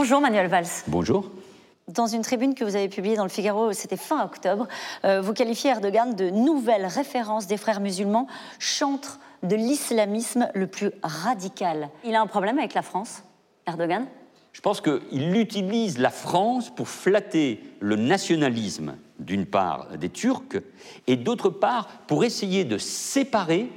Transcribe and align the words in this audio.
Bonjour 0.00 0.20
Manuel 0.20 0.46
Valls. 0.46 0.84
Bonjour. 0.86 1.28
Dans 1.88 2.06
une 2.06 2.22
tribune 2.22 2.54
que 2.54 2.62
vous 2.62 2.76
avez 2.76 2.88
publiée 2.88 3.16
dans 3.16 3.24
le 3.24 3.28
Figaro, 3.28 3.72
c'était 3.72 3.96
fin 3.96 4.24
octobre, 4.24 4.68
euh, 5.04 5.20
vous 5.20 5.32
qualifiez 5.32 5.70
Erdogan 5.70 6.14
de 6.14 6.30
nouvelle 6.30 6.86
référence 6.86 7.48
des 7.48 7.56
frères 7.56 7.80
musulmans, 7.80 8.28
chantre 8.60 9.18
de 9.42 9.56
l'islamisme 9.56 10.50
le 10.54 10.68
plus 10.68 10.92
radical. 11.02 11.90
Il 12.04 12.14
a 12.14 12.20
un 12.20 12.28
problème 12.28 12.60
avec 12.60 12.74
la 12.74 12.82
France, 12.82 13.24
Erdogan? 13.66 14.06
Je 14.52 14.60
pense 14.60 14.80
qu'il 14.80 15.36
utilise 15.36 15.98
la 15.98 16.10
France 16.10 16.70
pour 16.70 16.88
flatter 16.88 17.60
le 17.80 17.96
nationalisme, 17.96 18.94
d'une 19.18 19.46
part, 19.46 19.88
des 19.98 20.10
Turcs, 20.10 20.62
et 21.08 21.16
d'autre 21.16 21.50
part, 21.50 21.88
pour 22.06 22.22
essayer 22.22 22.64
de 22.64 22.78
séparer 22.78 23.68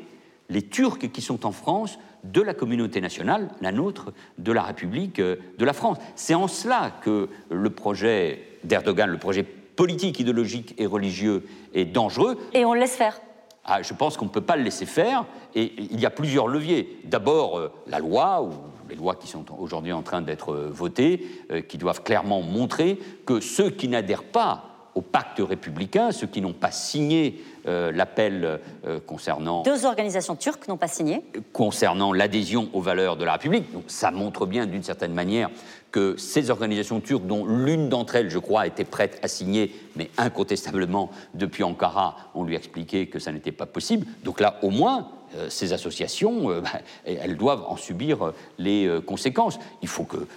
les 0.52 0.62
Turcs 0.62 1.12
qui 1.12 1.22
sont 1.22 1.46
en 1.46 1.52
France 1.52 1.98
de 2.24 2.42
la 2.42 2.54
communauté 2.54 3.02
nationale, 3.02 3.50
la 3.62 3.72
nôtre, 3.72 4.14
de 4.38 4.52
la 4.52 4.62
République 4.62 5.20
euh, 5.20 5.38
de 5.58 5.66
la 5.66 5.74
France. 5.74 5.98
C'est 6.16 6.36
en 6.36 6.48
cela 6.48 6.92
que 7.02 7.30
le 7.50 7.70
projet 7.72 8.44
d'Erdogan, 8.64 9.10
le 9.10 9.18
projet 9.18 9.44
politique, 9.44 10.20
idéologique 10.20 10.76
et 10.78 10.86
religieux 10.86 11.48
est 11.74 11.86
dangereux. 11.86 12.38
Et 12.54 12.66
on 12.66 12.74
le 12.74 12.82
laisse 12.82 12.96
faire 12.96 13.20
ah, 13.64 13.82
Je 13.82 13.94
pense 13.94 14.18
qu'on 14.18 14.26
ne 14.26 14.30
peut 14.30 14.42
pas 14.42 14.58
le 14.58 14.64
laisser 14.64 14.86
faire, 14.86 15.26
et 15.56 15.74
il 15.78 16.00
y 16.00 16.06
a 16.06 16.12
plusieurs 16.12 16.48
leviers. 16.48 17.00
D'abord, 17.06 17.58
euh, 17.58 17.72
la 17.88 18.00
loi, 18.00 18.44
ou 18.44 18.52
les 18.90 18.96
lois 18.96 19.16
qui 19.16 19.28
sont 19.28 19.46
aujourd'hui 19.58 19.94
en 19.94 20.04
train 20.04 20.22
d'être 20.22 20.54
euh, 20.54 20.70
votées, 20.70 21.26
qui 21.70 21.78
doivent 21.78 22.04
clairement 22.04 22.42
montrer 22.42 23.00
que 23.26 23.40
ceux 23.40 23.70
qui 23.70 23.88
n'adhèrent 23.88 24.26
pas 24.26 24.71
au 24.96 25.02
pacte 25.02 25.40
républicain, 25.40 26.12
ceux 26.12 26.28
qui 26.28 26.42
n'ont 26.42 26.54
pas 26.54 26.72
signé 26.72 27.44
euh, 27.68 27.92
l'appel 27.92 28.60
euh, 28.86 29.00
concernant... 29.06 29.64
Deux 29.64 29.86
organisations 29.86 30.36
turques 30.36 30.68
n'ont 30.68 30.78
pas 30.78 30.88
signé. 30.88 31.24
Concernant 31.54 32.12
l'adhésion 32.14 32.70
aux 32.74 32.82
valeurs 32.82 33.18
de 33.18 33.24
la 33.24 33.34
République. 33.34 33.72
Donc 33.72 33.86
ça 33.88 34.12
montre 34.12 34.46
bien, 34.46 34.66
d'une 34.66 34.84
certaine 34.84 35.14
manière, 35.14 35.50
que 35.92 36.16
ces 36.18 36.50
organisations 36.50 37.00
turques, 37.00 37.26
dont 37.28 37.46
l'une 37.46 37.90
d'entre 37.90 38.16
elles, 38.16 38.30
je 38.30 38.40
crois, 38.40 38.68
était 38.68 38.84
prête 38.84 39.20
à 39.24 39.28
signer, 39.28 39.76
mais 39.96 40.10
incontestablement, 40.18 41.12
depuis 41.34 41.64
Ankara, 41.64 42.16
on 42.34 42.44
lui 42.44 42.56
a 42.56 42.58
expliqué 42.58 43.08
que 43.08 43.20
ça 43.20 43.32
n'était 43.32 43.52
pas 43.52 43.66
possible. 43.66 44.06
Donc 44.24 44.40
là, 44.40 44.58
au 44.62 44.70
moins, 44.70 45.10
ces 45.50 45.74
associations, 45.74 46.50
euh, 46.50 46.62
bah, 46.62 46.80
elles 47.06 47.38
doivent 47.38 47.64
en 47.68 47.78
subir 47.78 48.26
euh, 48.26 48.36
les 48.58 48.90
conséquences. 49.06 49.60
Il 49.82 49.88
faut 49.88 50.04
que 50.04 50.28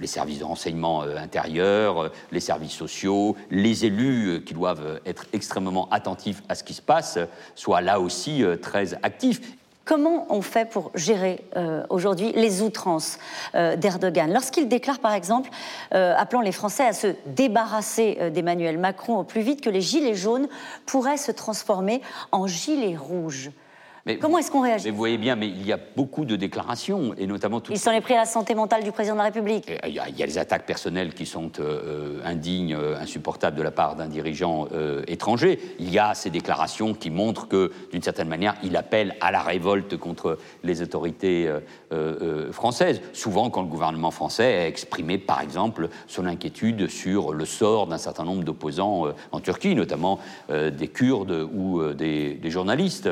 les 0.00 0.06
services 0.06 0.38
de 0.38 0.44
renseignement 0.44 1.02
intérieur, 1.02 2.10
les 2.30 2.40
services 2.40 2.72
sociaux, 2.72 3.36
les 3.50 3.84
élus 3.84 4.42
qui 4.44 4.54
doivent 4.54 5.00
être 5.06 5.26
extrêmement 5.32 5.88
attentifs 5.90 6.42
à 6.48 6.54
ce 6.54 6.64
qui 6.64 6.74
se 6.74 6.82
passe, 6.82 7.18
soient 7.54 7.80
là 7.80 8.00
aussi 8.00 8.44
très 8.60 8.94
actifs. 8.94 9.40
Comment 9.84 10.26
on 10.30 10.42
fait 10.42 10.68
pour 10.68 10.90
gérer 10.94 11.44
aujourd'hui 11.90 12.32
les 12.32 12.62
outrances 12.62 13.18
d'Erdogan? 13.54 14.32
Lorsqu'il 14.32 14.68
déclare 14.68 15.00
par 15.00 15.12
exemple, 15.12 15.50
appelant 15.90 16.40
les 16.40 16.52
Français 16.52 16.86
à 16.86 16.92
se 16.92 17.08
débarrasser 17.26 18.30
d'Emmanuel 18.30 18.78
Macron 18.78 19.18
au 19.18 19.24
plus 19.24 19.42
vite 19.42 19.60
que 19.60 19.70
les 19.70 19.80
gilets 19.80 20.14
jaunes 20.14 20.48
pourraient 20.86 21.16
se 21.16 21.32
transformer 21.32 22.00
en 22.30 22.46
gilets 22.46 22.96
rouges. 22.96 23.50
Comment 24.20 24.38
est-ce 24.38 24.50
qu'on 24.50 24.62
réagit 24.62 24.90
Vous 24.90 24.96
voyez 24.96 25.18
bien, 25.18 25.36
mais 25.36 25.46
il 25.46 25.64
y 25.64 25.72
a 25.72 25.78
beaucoup 25.96 26.24
de 26.24 26.34
déclarations, 26.34 27.14
et 27.16 27.26
notamment... 27.28 27.60
Tout... 27.60 27.70
Ils 27.72 27.78
sont 27.78 27.92
les 27.92 28.00
pris 28.00 28.14
à 28.14 28.18
la 28.18 28.24
santé 28.24 28.56
mentale 28.56 28.82
du 28.82 28.90
président 28.90 29.14
de 29.14 29.18
la 29.18 29.26
République. 29.26 29.70
Il 29.86 29.94
y, 29.94 30.00
a, 30.00 30.26
les 30.26 30.38
attaques 30.38 30.66
personnelles 30.66 31.14
qui 31.14 31.24
sont 31.24 31.52
euh, 31.60 32.18
indignes, 32.24 32.74
euh, 32.74 32.98
insupportables 32.98 33.56
de 33.56 33.62
la 33.62 33.70
part 33.70 33.94
d'un 33.94 34.08
dirigeant 34.08 34.66
euh, 34.72 35.04
étranger. 35.06 35.60
Il 35.78 35.88
y 35.88 36.00
a 36.00 36.14
ces 36.14 36.30
déclarations 36.30 36.94
qui 36.94 37.10
montrent 37.10 37.46
que, 37.46 37.70
d'une 37.92 38.02
certaine 38.02 38.26
manière, 38.26 38.56
il 38.64 38.76
appelle 38.76 39.14
à 39.20 39.30
la 39.30 39.40
révolte 39.40 39.96
contre 39.96 40.38
les 40.64 40.82
autorités 40.82 41.48
françaises. 42.50 43.00
Souvent, 43.12 43.50
quand 43.50 43.62
le 43.62 43.68
gouvernement 43.68 44.10
français 44.10 44.62
a 44.62 44.66
exprimé, 44.66 45.18
par 45.18 45.40
exemple, 45.40 45.88
son 46.06 46.26
inquiétude 46.26 46.88
sur 46.88 47.32
le 47.32 47.44
sort 47.44 47.86
d'un 47.86 47.98
certain 47.98 48.24
nombre 48.24 48.42
d'opposants 48.42 49.06
en 49.30 49.40
Turquie, 49.40 49.74
notamment 49.74 50.18
des 50.48 50.88
Kurdes 50.88 51.48
ou 51.54 51.82
des, 51.92 52.34
des 52.34 52.50
journalistes 52.50 53.08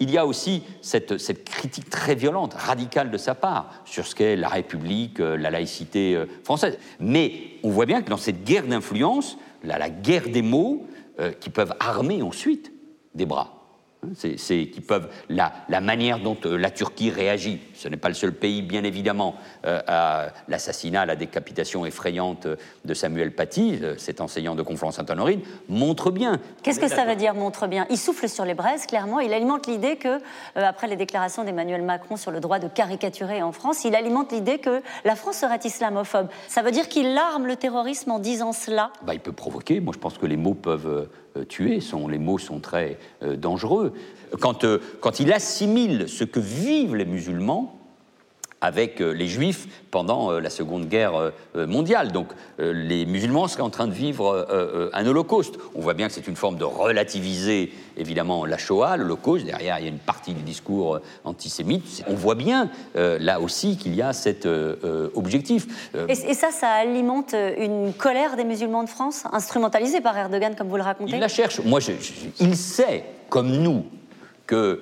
il 0.00 0.10
y 0.10 0.18
a 0.18 0.26
aussi 0.26 0.62
cette, 0.80 1.44
critique 1.44 1.90
très 1.90 2.14
violente, 2.14 2.54
radicale 2.54 3.10
de 3.10 3.18
sa 3.18 3.34
part, 3.34 3.70
sur 3.84 4.06
ce 4.06 4.14
qu'est 4.14 4.36
la 4.36 4.48
République, 4.48 5.20
euh, 5.20 5.36
la 5.36 5.50
laïcité 5.50 6.14
euh, 6.14 6.26
française. 6.42 6.78
Mais 7.00 7.32
on 7.62 7.70
voit 7.70 7.86
bien 7.86 8.02
que 8.02 8.10
dans 8.10 8.16
cette 8.16 8.44
guerre 8.44 8.66
d'influence, 8.66 9.38
la, 9.62 9.90
guerre 9.90 10.28
des 10.28 10.42
mots, 10.42 10.86
euh, 11.20 11.32
qui 11.32 11.50
peuvent 11.50 11.74
armer 11.80 12.22
ensuite 12.22 12.72
des 13.14 13.26
bras. 13.26 13.63
C'est 14.16 14.66
qui 14.66 14.80
peuvent 14.80 15.08
la, 15.28 15.52
manière 15.80 16.18
dont 16.18 16.36
euh, 16.46 16.56
la 16.56 16.70
Turquie 16.70 17.10
réagit. 17.10 17.60
Ce 17.74 17.88
n'est 17.88 17.96
pas 17.96 18.08
le 18.08 18.14
seul 18.14 18.32
pays, 18.32 18.62
bien 18.62 18.84
évidemment, 18.84 19.36
euh, 19.66 19.80
à 19.86 20.28
l'assassinat, 20.48 21.02
à 21.02 21.06
la 21.06 21.16
décapitation 21.16 21.86
effrayante 21.86 22.46
de 22.84 22.94
Samuel 22.94 23.34
Paty, 23.34 23.78
euh, 23.82 23.94
cet 23.98 24.20
enseignant 24.20 24.54
de 24.54 24.62
Conflans-Sainte-Honorine, 24.62 25.40
montre 25.68 26.10
bien. 26.10 26.40
Qu'est-ce 26.62 26.80
que 26.80 26.88
ça 26.88 27.04
veut 27.04 27.16
dire 27.16 27.34
montre 27.34 27.66
bien? 27.66 27.86
Il 27.90 27.98
souffle 27.98 28.28
sur 28.28 28.44
les 28.44 28.54
braises, 28.54 28.86
clairement. 28.86 29.20
Il 29.20 29.32
alimente 29.32 29.66
l'idée 29.66 29.96
que, 29.96 30.20
après 30.54 30.86
les 30.86 30.96
déclarations 30.96 31.44
d'Emmanuel 31.44 31.82
Macron 31.82 32.16
sur 32.16 32.30
le 32.30 32.40
droit 32.40 32.58
de 32.58 32.68
caricaturer 32.68 33.42
en 33.42 33.52
France, 33.52 33.84
il 33.84 33.94
alimente 33.94 34.32
l'idée 34.32 34.58
que 34.58 34.82
la 35.04 35.16
France 35.16 35.38
serait 35.38 35.60
islamophobe. 35.64 36.28
Ça 36.48 36.62
veut 36.62 36.70
dire 36.70 36.88
qu'il 36.88 37.16
arme 37.16 37.46
le 37.46 37.56
terrorisme 37.56 38.10
en 38.10 38.18
disant 38.18 38.52
cela? 38.52 38.90
Bah, 39.02 39.14
Il 39.14 39.20
peut 39.20 39.32
provoquer. 39.32 39.80
Moi, 39.80 39.92
je 39.94 39.98
pense 39.98 40.18
que 40.18 40.26
les 40.26 40.36
mots 40.36 40.54
peuvent 40.54 41.08
euh, 41.36 41.44
tuer, 41.44 41.80
les 42.08 42.18
mots 42.18 42.38
sont 42.38 42.60
très 42.60 42.98
euh, 43.22 43.36
dangereux. 43.36 43.92
Euh, 44.32 44.78
quand 45.00 45.20
il 45.20 45.32
assimile 45.32 46.08
ce 46.08 46.24
que 46.24 46.40
vivent 46.40 46.94
les 46.94 47.04
musulmans, 47.04 47.83
avec 48.64 49.02
euh, 49.02 49.12
les 49.12 49.26
juifs 49.26 49.68
pendant 49.90 50.32
euh, 50.32 50.40
la 50.40 50.48
Seconde 50.48 50.88
Guerre 50.88 51.16
euh, 51.16 51.66
mondiale. 51.66 52.12
Donc 52.12 52.28
les 52.58 53.04
musulmans 53.04 53.46
seraient 53.46 53.62
en 53.62 53.70
train 53.70 53.86
de 53.86 53.92
vivre 53.92 54.46
un 54.92 55.06
holocauste. 55.06 55.56
On 55.74 55.80
voit 55.80 55.94
bien 55.94 56.06
que 56.06 56.12
c'est 56.12 56.26
une 56.26 56.36
forme 56.36 56.56
de 56.56 56.64
relativiser 56.64 57.72
évidemment 57.96 58.46
la 58.46 58.58
Shoah, 58.58 58.96
l'holocauste. 58.96 59.44
Derrière, 59.44 59.78
il 59.78 59.84
y 59.84 59.88
a 59.88 59.90
une 59.90 59.98
partie 59.98 60.34
du 60.34 60.42
discours 60.42 61.00
antisémite. 61.24 62.04
On 62.08 62.14
voit 62.14 62.34
bien 62.34 62.70
là 62.94 63.40
aussi 63.40 63.76
qu'il 63.76 63.94
y 63.94 64.02
a 64.02 64.12
cet 64.12 64.48
objectif. 65.14 65.90
Et, 66.08 66.14
ça, 66.14 66.50
ça 66.50 66.68
alimente 66.68 67.34
une 67.58 67.92
colère 67.92 68.36
des 68.36 68.44
musulmans 68.44 68.84
de 68.84 68.88
France, 68.88 69.24
instrumentalisée 69.32 70.00
par 70.00 70.16
Erdogan, 70.16 70.54
comme 70.56 70.68
vous 70.68 70.76
le 70.76 70.82
racontez? 70.82 71.12
Il 71.12 71.20
la 71.20 71.28
cherche. 71.28 71.60
Moi, 71.64 71.80
il 72.40 72.56
sait, 72.56 73.04
comme 73.28 73.50
nous, 73.50 73.84
que 74.46 74.80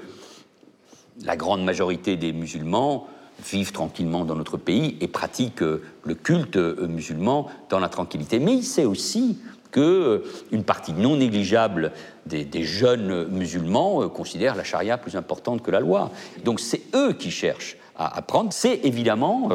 la 1.25 1.37
grande 1.37 1.65
majorité 1.65 2.17
des 2.17 2.33
musulmans 2.33 3.07
vivent 3.51 3.73
tranquillement 3.73 4.25
dans 4.25 4.35
notre 4.35 4.57
pays 4.57 4.97
et 5.01 5.09
pratiquent 5.09 5.63
euh, 5.63 5.83
le 6.05 6.15
culte 6.15 6.57
euh, 6.57 6.87
musulman 6.87 7.49
dans 7.69 7.79
la 7.79 7.89
tranquillité. 7.89 8.39
Mais 8.39 8.55
il 8.55 8.65
sait 8.65 8.85
aussi 8.85 9.39
qu'une 9.71 9.83
euh, 9.83 10.63
partie 10.67 10.93
non 10.93 11.17
négligeable 11.17 11.93
des, 12.27 12.63
jeunes 12.63 13.27
musulmans 13.29 14.09
considère 14.09 14.55
la 14.55 14.65
charia 14.65 14.99
plus 14.99 15.17
importante 15.17 15.63
que 15.63 15.71
la 15.71 15.81
loi. 15.81 16.11
Donc 16.45 16.61
c'est 16.61 16.83
eux 16.95 17.13
qui 17.13 17.31
cherchent 17.31 17.77
à 17.97 18.17
apprendre. 18.17 18.53
C'est 18.53 18.81
évidemment 18.85 19.51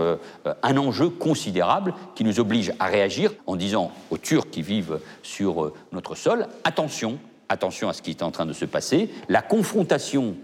un 0.63 0.77
enjeu 0.77 1.09
considérable 1.09 1.93
qui 2.13 2.25
nous 2.25 2.41
oblige 2.41 2.73
à 2.79 2.87
réagir 2.87 3.31
en 3.45 3.55
disant 3.55 3.91
aux 4.11 4.17
Turcs 4.17 4.49
qui 4.51 4.61
vivent 4.61 4.99
sur 5.23 5.71
notre 5.93 6.15
sol, 6.15 6.47
attention, 6.65 7.19
attention 7.47 7.87
à 7.87 7.93
ce 7.93 8.01
qui 8.01 8.11
est 8.11 8.21
en 8.21 8.31
train 8.31 8.45
de 8.45 8.53
se 8.53 8.65
passer, 8.65 9.09
la 9.29 9.41
confrontation 9.41 10.35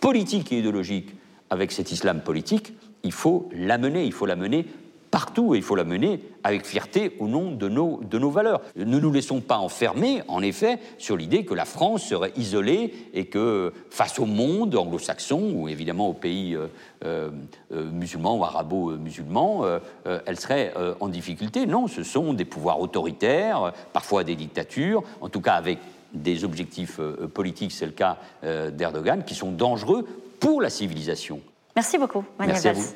politique 0.00 0.52
et 0.52 0.58
idéologique 0.60 1.14
avec 1.50 1.72
cet 1.72 1.92
islam 1.92 2.20
politique 2.20 2.72
il 3.06 3.12
faut 3.12 3.48
l'amener, 3.52 4.04
il 4.04 4.12
faut 4.12 4.26
l'amener 4.26 4.66
partout 5.12 5.54
et 5.54 5.58
il 5.58 5.62
faut 5.62 5.76
l'amener 5.76 6.20
avec 6.42 6.66
fierté 6.66 7.16
au 7.20 7.28
nom 7.28 7.52
de 7.52 7.68
nos, 7.68 8.00
de 8.02 8.18
valeurs. 8.18 8.60
Ne 8.76 8.98
nous 8.98 9.12
laissons 9.12 9.40
pas 9.40 9.58
enfermer, 9.58 10.22
en 10.28 10.42
effet, 10.42 10.78
sur 10.98 11.16
l'idée 11.16 11.44
que 11.44 11.54
la 11.54 11.64
France 11.64 12.02
serait 12.02 12.32
isolée 12.36 12.92
et 13.14 13.26
que 13.26 13.72
face 13.88 14.18
au 14.18 14.26
monde 14.26 14.74
anglo-saxon, 14.74 15.52
ou 15.54 15.68
évidemment 15.68 16.08
aux 16.08 16.14
pays 16.14 16.54
euh, 16.54 16.66
euh, 17.04 17.30
euh, 17.72 17.90
musulmans 17.90 18.36
ou 18.36 18.44
arabo-musulmans, 18.44 19.64
elle 20.04 20.38
serait 20.38 20.74
en 21.00 21.08
difficulté. 21.08 21.66
Non, 21.66 21.86
ce 21.86 22.02
sont 22.02 22.34
des 22.34 22.44
pouvoirs 22.44 22.80
autoritaires, 22.80 23.72
parfois 23.92 24.24
des 24.24 24.34
dictatures, 24.34 25.02
en 25.20 25.28
tout 25.28 25.40
cas 25.40 25.54
avec 25.54 25.78
des 26.12 26.44
objectifs 26.44 27.00
politiques, 27.32 27.72
c'est 27.72 27.86
le 27.86 27.92
cas 27.92 28.18
d'Erdogan, 28.42 29.24
qui 29.24 29.34
sont 29.34 29.52
dangereux 29.52 30.06
pour 30.38 30.60
la 30.62 30.70
civilisation. 30.70 31.40
Merci 31.74 31.98
beaucoup, 31.98 32.24
Manuel 32.38 32.60
Merci 32.64 32.94